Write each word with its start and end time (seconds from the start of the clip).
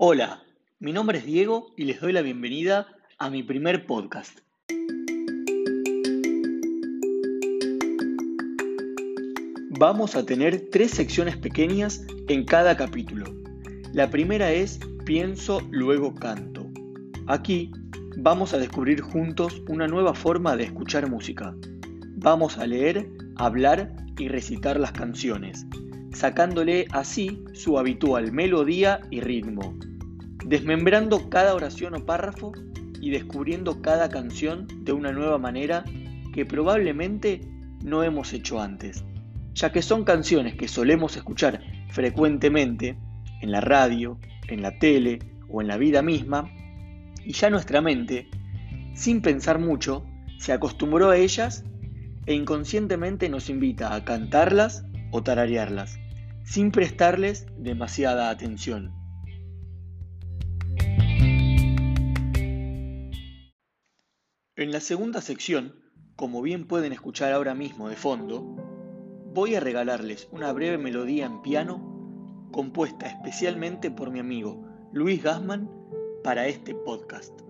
Hola, 0.00 0.44
mi 0.78 0.92
nombre 0.92 1.18
es 1.18 1.26
Diego 1.26 1.74
y 1.76 1.82
les 1.82 2.00
doy 2.00 2.12
la 2.12 2.22
bienvenida 2.22 2.86
a 3.18 3.30
mi 3.30 3.42
primer 3.42 3.84
podcast. 3.84 4.38
Vamos 9.70 10.14
a 10.14 10.24
tener 10.24 10.70
tres 10.70 10.92
secciones 10.92 11.36
pequeñas 11.36 12.06
en 12.28 12.44
cada 12.44 12.76
capítulo. 12.76 13.24
La 13.92 14.08
primera 14.08 14.52
es 14.52 14.78
Pienso, 15.04 15.62
luego 15.72 16.14
canto. 16.14 16.70
Aquí 17.26 17.72
vamos 18.18 18.54
a 18.54 18.58
descubrir 18.58 19.00
juntos 19.00 19.60
una 19.68 19.88
nueva 19.88 20.14
forma 20.14 20.56
de 20.56 20.62
escuchar 20.62 21.10
música. 21.10 21.56
Vamos 22.18 22.56
a 22.56 22.68
leer, 22.68 23.10
hablar 23.34 23.96
y 24.16 24.28
recitar 24.28 24.78
las 24.78 24.92
canciones, 24.92 25.66
sacándole 26.12 26.86
así 26.90 27.44
su 27.52 27.78
habitual 27.78 28.32
melodía 28.32 29.00
y 29.10 29.20
ritmo 29.20 29.78
desmembrando 30.48 31.28
cada 31.28 31.54
oración 31.54 31.94
o 31.94 32.06
párrafo 32.06 32.52
y 33.00 33.10
descubriendo 33.10 33.82
cada 33.82 34.08
canción 34.08 34.66
de 34.82 34.92
una 34.92 35.12
nueva 35.12 35.36
manera 35.36 35.84
que 36.32 36.46
probablemente 36.46 37.42
no 37.84 38.02
hemos 38.02 38.32
hecho 38.32 38.60
antes, 38.60 39.04
ya 39.54 39.72
que 39.72 39.82
son 39.82 40.04
canciones 40.04 40.54
que 40.54 40.66
solemos 40.66 41.16
escuchar 41.16 41.60
frecuentemente 41.90 42.96
en 43.42 43.52
la 43.52 43.60
radio, 43.60 44.18
en 44.48 44.62
la 44.62 44.78
tele 44.78 45.18
o 45.48 45.60
en 45.60 45.68
la 45.68 45.76
vida 45.76 46.00
misma, 46.00 46.50
y 47.24 47.32
ya 47.32 47.50
nuestra 47.50 47.82
mente, 47.82 48.28
sin 48.94 49.20
pensar 49.20 49.58
mucho, 49.58 50.06
se 50.38 50.52
acostumbró 50.52 51.10
a 51.10 51.18
ellas 51.18 51.64
e 52.24 52.34
inconscientemente 52.34 53.28
nos 53.28 53.50
invita 53.50 53.94
a 53.94 54.04
cantarlas 54.04 54.84
o 55.10 55.22
tararearlas, 55.22 55.98
sin 56.44 56.70
prestarles 56.70 57.46
demasiada 57.58 58.30
atención. 58.30 58.92
En 64.56 64.72
la 64.72 64.80
segunda 64.80 65.20
sección, 65.20 65.74
como 66.16 66.42
bien 66.42 66.66
pueden 66.66 66.92
escuchar 66.92 67.32
ahora 67.32 67.54
mismo 67.54 67.88
de 67.88 67.96
fondo, 67.96 68.56
voy 69.32 69.54
a 69.54 69.60
regalarles 69.60 70.28
una 70.32 70.52
breve 70.52 70.78
melodía 70.78 71.26
en 71.26 71.42
piano 71.42 72.48
compuesta 72.50 73.06
especialmente 73.06 73.90
por 73.90 74.10
mi 74.10 74.18
amigo 74.18 74.66
Luis 74.92 75.22
Gassman 75.22 75.70
para 76.24 76.46
este 76.48 76.74
podcast. 76.74 77.47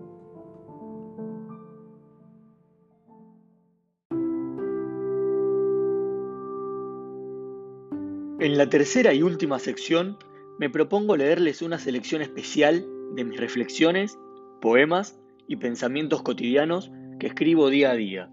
En 8.41 8.57
la 8.57 8.69
tercera 8.69 9.13
y 9.13 9.21
última 9.21 9.59
sección 9.59 10.17
me 10.59 10.69
propongo 10.69 11.17
leerles 11.17 11.61
una 11.61 11.77
selección 11.77 12.21
especial 12.21 12.87
de 13.13 13.25
mis 13.25 13.37
reflexiones, 13.37 14.17
poemas 14.61 15.19
y 15.49 15.57
pensamientos 15.57 16.21
cotidianos 16.21 16.89
que 17.19 17.27
escribo 17.27 17.69
día 17.69 17.91
a 17.91 17.95
día, 17.95 18.29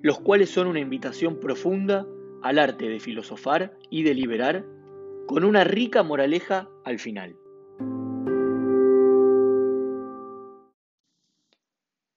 los 0.00 0.18
cuales 0.18 0.50
son 0.50 0.66
una 0.66 0.80
invitación 0.80 1.38
profunda 1.38 2.04
al 2.42 2.58
arte 2.58 2.88
de 2.88 2.98
filosofar 2.98 3.78
y 3.90 4.02
deliberar 4.02 4.66
con 5.28 5.44
una 5.44 5.62
rica 5.62 6.02
moraleja 6.02 6.68
al 6.84 6.98
final. 6.98 7.36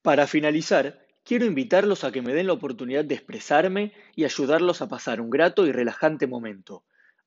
Para 0.02 0.26
finalizar, 0.26 1.06
quiero 1.24 1.46
invitarlos 1.46 2.04
a 2.04 2.12
que 2.12 2.24
me 2.24 2.34
den 2.34 2.48
la 2.48 2.54
oportunidad 2.54 3.06
de 3.06 3.14
expresarme 3.14 3.94
y 4.16 4.24
ayudarlos 4.24 4.82
a 4.82 4.88
pasar 4.90 5.22
un 5.22 5.30
grato 5.30 5.68
y 5.68 5.72
relajante 5.72 6.26
momento, 6.26 6.84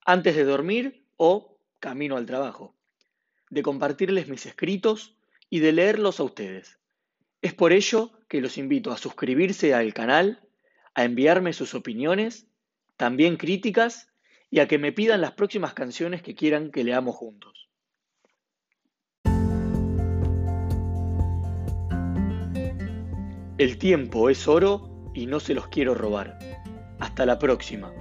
antes 0.08 0.34
de 0.34 0.44
dormir 0.44 1.04
o 1.18 1.60
camino 1.80 2.16
al 2.16 2.24
trabajo, 2.24 2.74
de 3.50 3.60
compartirles 3.60 4.26
mis 4.26 4.46
escritos 4.46 5.18
y 5.50 5.58
de 5.58 5.72
leerlos 5.72 6.18
a 6.18 6.22
ustedes. 6.22 6.78
Es 7.42 7.52
por 7.52 7.74
ello 7.74 8.12
que 8.26 8.40
los 8.40 8.56
invito 8.56 8.90
a 8.90 8.96
suscribirse 8.96 9.74
al 9.74 9.92
canal, 9.92 10.40
a 10.94 11.04
enviarme 11.04 11.52
sus 11.52 11.74
opiniones, 11.74 12.46
también 12.96 13.36
críticas, 13.36 14.10
y 14.48 14.60
a 14.60 14.66
que 14.66 14.78
me 14.78 14.92
pidan 14.92 15.20
las 15.20 15.32
próximas 15.32 15.74
canciones 15.74 16.22
que 16.22 16.34
quieran 16.34 16.70
que 16.70 16.84
leamos 16.84 17.14
juntos. 17.14 17.68
El 23.58 23.76
tiempo 23.76 24.30
es 24.30 24.48
oro 24.48 25.12
y 25.14 25.26
no 25.26 25.38
se 25.38 25.52
los 25.52 25.68
quiero 25.68 25.94
robar. 25.94 26.38
Hasta 26.98 27.26
la 27.26 27.38
próxima. 27.38 27.92